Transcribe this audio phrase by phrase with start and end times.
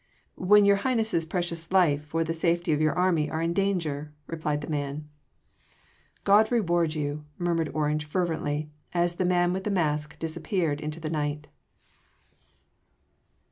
[0.39, 4.61] "When your Highness’ precious life or the safety of your army are in danger," replied
[4.61, 5.07] the man.
[6.23, 11.11] "God reward you!" murmured Orange fervently as the man with the mask disappeared into the
[11.11, 11.49] night.